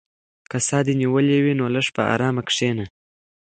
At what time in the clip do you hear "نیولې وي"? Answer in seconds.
1.01-1.53